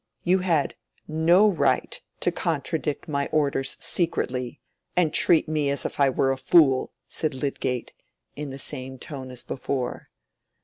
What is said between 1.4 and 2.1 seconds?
right